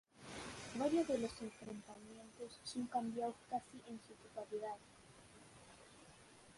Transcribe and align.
Varios 0.79 1.07
de 1.09 1.19
los 1.19 1.31
enfrentamientos 1.43 2.59
son 2.63 2.87
cambiados 2.87 3.35
casi 3.51 3.77
en 3.87 3.99
su 4.07 4.15
totalidad. 4.15 4.77